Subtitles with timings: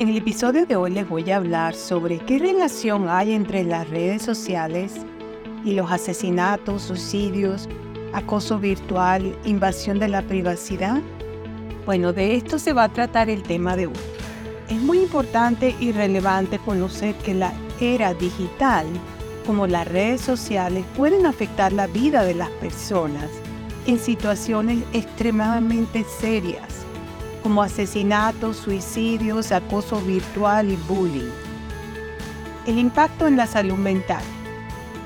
[0.00, 3.88] En el episodio de hoy les voy a hablar sobre qué relación hay entre las
[3.88, 4.92] redes sociales
[5.64, 7.68] y los asesinatos, suicidios,
[8.12, 11.00] acoso virtual, invasión de la privacidad.
[11.86, 13.94] Bueno, de esto se va a tratar el tema de hoy.
[14.68, 18.86] Es muy importante y relevante conocer que la era digital,
[19.46, 23.30] como las redes sociales, pueden afectar la vida de las personas
[23.86, 26.73] en situaciones extremadamente serias
[27.44, 31.30] como asesinatos, suicidios, acoso virtual y bullying.
[32.66, 34.22] El impacto en la salud mental.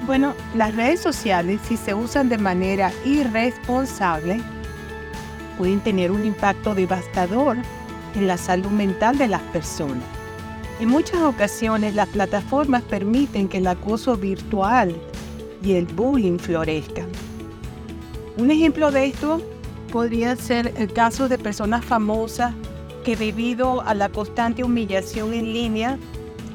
[0.07, 4.41] Bueno, las redes sociales, si se usan de manera irresponsable,
[5.59, 7.57] pueden tener un impacto devastador
[8.15, 10.05] en la salud mental de las personas.
[10.79, 14.95] En muchas ocasiones las plataformas permiten que el acoso virtual
[15.61, 17.09] y el bullying florezcan.
[18.37, 19.43] Un ejemplo de esto
[19.89, 22.55] podría ser el caso de personas famosas
[23.05, 25.99] que debido a la constante humillación en línea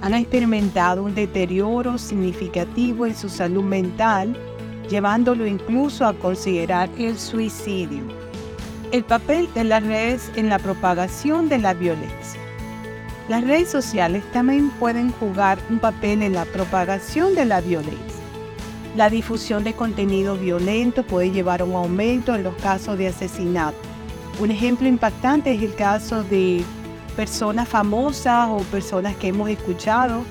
[0.01, 4.37] han experimentado un deterioro significativo en su salud mental,
[4.89, 8.03] llevándolo incluso a considerar el suicidio.
[8.91, 12.39] El papel de las redes en la propagación de la violencia.
[13.29, 18.12] Las redes sociales también pueden jugar un papel en la propagación de la violencia.
[18.95, 23.77] La difusión de contenido violento puede llevar a un aumento en los casos de asesinato.
[24.39, 26.63] Un ejemplo impactante es el caso de
[27.15, 30.23] personas famosas o personas que hemos escuchado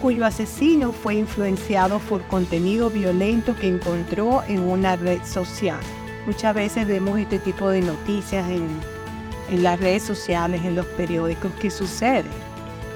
[0.00, 5.80] cuyo asesino fue influenciado por contenido violento que encontró en una red social.
[6.26, 11.70] Muchas veces vemos este tipo de noticias en, las redes sociales, en los periódicos, que
[11.70, 12.28] sucede.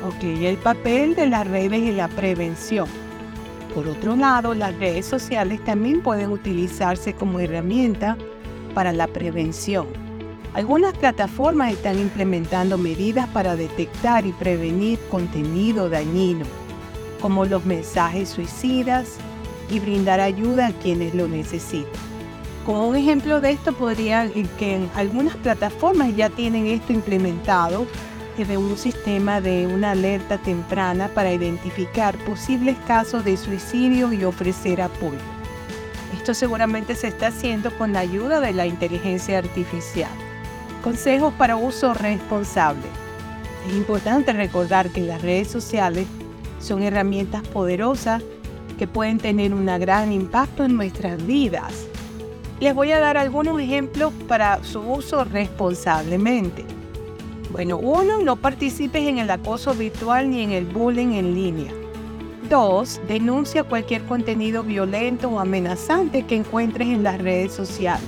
[0.07, 2.89] Ok, el papel de las redes en la prevención.
[3.75, 8.17] Por otro lado, las redes sociales también pueden utilizarse como herramienta
[8.75, 9.87] para la prevención.
[10.55, 16.45] Algunas plataformas están implementando medidas para detectar y prevenir contenido dañino,
[17.21, 19.19] como los mensajes suicidas
[19.71, 21.93] y brindar ayuda a quienes lo necesitan.
[22.67, 27.87] Como un ejemplo de esto podría que algunas plataformas ya tienen esto implementado
[28.37, 34.81] de un sistema de una alerta temprana para identificar posibles casos de suicidio y ofrecer
[34.81, 35.19] apoyo.
[36.15, 40.11] Esto seguramente se está haciendo con la ayuda de la inteligencia artificial.
[40.83, 42.87] Consejos para uso responsable.
[43.69, 46.07] Es importante recordar que las redes sociales
[46.61, 48.23] son herramientas poderosas
[48.79, 51.87] que pueden tener un gran impacto en nuestras vidas.
[52.59, 56.80] Les voy a dar algunos ejemplos para su uso responsablemente.
[57.53, 61.73] Bueno, uno, no participes en el acoso virtual ni en el bullying en línea.
[62.49, 68.07] Dos, denuncia cualquier contenido violento o amenazante que encuentres en las redes sociales.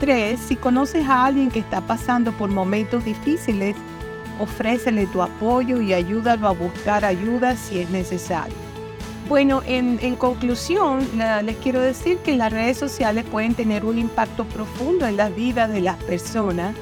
[0.00, 3.76] Tres, si conoces a alguien que está pasando por momentos difíciles,
[4.40, 8.56] ofrécele tu apoyo y ayúdalo a buscar ayuda si es necesario.
[9.28, 11.00] Bueno, en, conclusión,
[11.44, 15.66] les quiero decir que las redes sociales pueden tener un impacto profundo en la vida
[15.66, 16.74] de las personas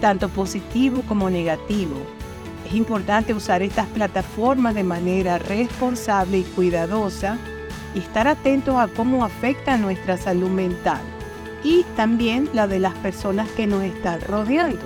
[0.00, 1.96] tanto positivo como negativo.
[2.66, 7.38] Es importante usar estas plataformas de manera responsable y cuidadosa
[7.94, 11.00] y estar atentos a cómo afecta nuestra salud mental
[11.62, 14.84] y también la de las personas que nos están rodeando.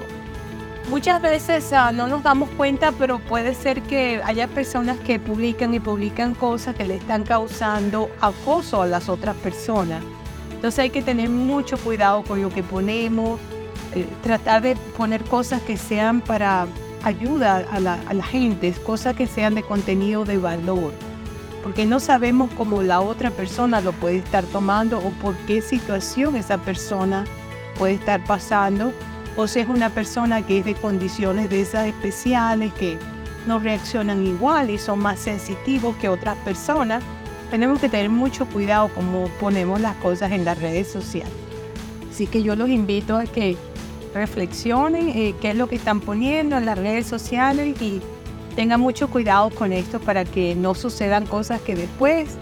[0.89, 5.73] Muchas veces ah, no nos damos cuenta, pero puede ser que haya personas que publican
[5.73, 10.03] y publican cosas que le están causando acoso a las otras personas.
[10.51, 13.39] Entonces hay que tener mucho cuidado con lo que ponemos,
[13.95, 16.67] eh, tratar de poner cosas que sean para
[17.03, 20.93] ayuda a la, gente, cosas que sean de contenido de valor,
[21.63, 26.37] porque no sabemos cómo la otra persona lo puede estar tomando o por qué situación
[26.37, 27.25] esa persona
[27.79, 28.93] puede estar pasando,
[29.37, 32.99] o si es una persona que es de condiciones de esas especiales, que
[33.47, 37.03] no reaccionan igual y son más sensitivos que otras personas.
[37.51, 41.33] Tenemos que tener mucho cuidado cómo ponemos las cosas en las redes sociales.
[42.11, 43.57] Así que yo los invito a que
[44.15, 48.01] reflexionen eh, qué es lo que están poniendo en las redes sociales y
[48.57, 52.37] tengan mucho cuidado con esto para que no sucedan cosas que después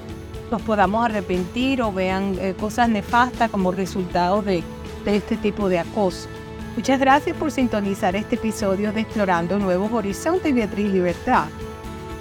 [0.51, 4.63] nos podamos arrepentir o vean eh, cosas nefastas como resultado de,
[5.05, 6.29] de este tipo de acoso.
[6.77, 11.47] Muchas gracias por sintonizar este episodio de Explorando Nuevos Horizontes Beatriz Libertad.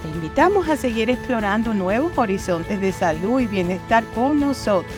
[0.01, 4.91] Te invitamos a seguir explorando nuevos horizontes de salud y bienestar con nosotros.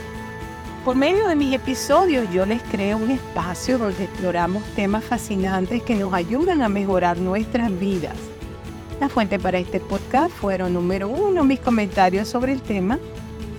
[0.85, 5.93] Por medio de mis episodios yo les creo un espacio donde exploramos temas fascinantes que
[5.93, 8.15] nos ayudan a mejorar nuestras vidas.
[9.01, 12.97] La fuente para este podcast fueron número uno mis comentarios sobre el tema,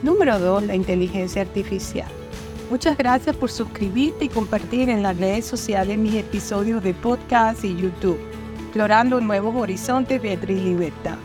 [0.02, 2.10] número dos la inteligencia artificial.
[2.70, 7.76] Muchas gracias por suscribirte y compartir en las redes sociales mis episodios de podcast y
[7.76, 8.18] YouTube.
[8.60, 11.18] explorando nuevos horizontes, Beatriz Libertad.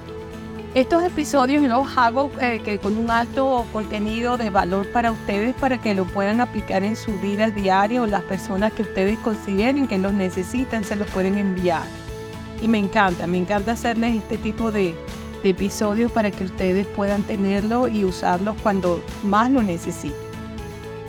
[0.76, 5.78] Estos episodios los hago eh, que con un alto contenido de valor para ustedes para
[5.78, 9.98] que lo puedan aplicar en su vida diaria o las personas que ustedes consideren que
[9.98, 11.84] los necesitan se los pueden enviar.
[12.62, 14.94] Y me encanta, me encanta hacerles este tipo de,
[15.46, 20.18] episodios para que ustedes puedan tenerlo y usarlos cuando más lo necesiten.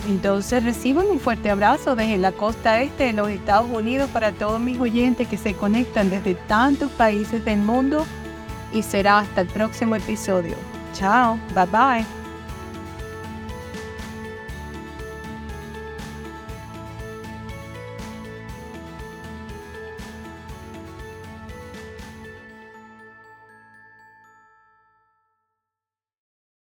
[0.08, 4.60] Entonces reciban un fuerte abrazo desde la costa este de los Estados Unidos para todos
[4.60, 8.06] mis oyentes que se conectan desde tantos países del mundo
[8.72, 10.56] y será hasta el próximo episodio.
[10.92, 12.15] Chao, bye bye.